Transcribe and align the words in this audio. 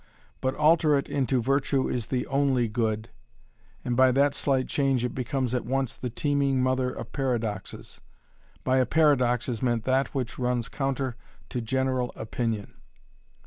But 0.41 0.55
alter 0.55 0.97
it 0.97 1.07
into 1.07 1.43
"Virtue 1.43 1.87
is 1.87 2.07
the 2.07 2.25
only 2.25 2.67
good" 2.67 3.09
and 3.85 3.95
by 3.95 4.11
that 4.13 4.33
slight 4.33 4.67
change 4.67 5.05
it 5.05 5.13
becomes 5.13 5.53
at 5.53 5.63
once 5.63 5.95
the 5.95 6.09
teeming 6.09 6.59
mother 6.59 6.89
of 6.91 7.11
paradoxes. 7.11 8.01
By 8.63 8.77
a 8.77 8.87
paradox 8.87 9.47
is 9.47 9.61
meant 9.61 9.83
that 9.83 10.15
which 10.15 10.39
runs 10.39 10.69
counter 10.69 11.17
to 11.49 11.61
general 11.61 12.11
opinion. 12.15 12.73